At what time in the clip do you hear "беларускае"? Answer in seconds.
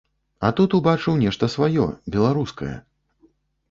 2.19-2.77